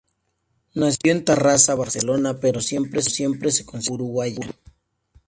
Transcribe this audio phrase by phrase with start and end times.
[0.73, 4.47] Nació en Tarrasa, Barcelona, pero siempre se consideró uruguaya.